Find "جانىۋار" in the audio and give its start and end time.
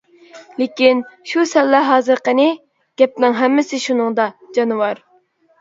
4.59-5.05